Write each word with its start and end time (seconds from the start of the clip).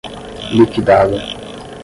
liquidada 0.51 1.21